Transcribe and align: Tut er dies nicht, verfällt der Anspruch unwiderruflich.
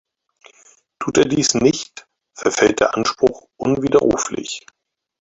Tut 0.97 1.19
er 1.19 1.25
dies 1.25 1.53
nicht, 1.53 2.07
verfällt 2.33 2.79
der 2.79 2.97
Anspruch 2.97 3.47
unwiderruflich. 3.55 4.65